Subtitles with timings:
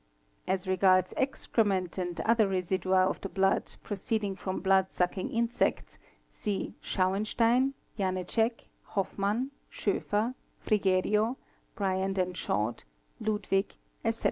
[0.47, 5.99] As regards excrement, and other residua of the blood, proceeding from 'blood sucking insects,
[6.31, 8.61] see Schawenstein, Janecek,
[8.95, 10.33] Hofmann S® Schéfer,
[10.65, 11.35] Frigerio
[11.75, 14.15] 89, Briand and Chaud @, Ludwig"", ete.